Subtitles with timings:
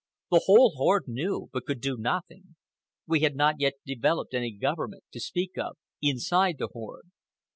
[0.31, 2.55] The whole horde knew, but could do nothing.
[3.05, 7.11] We had not yet developed any government, to speak of, inside the horde.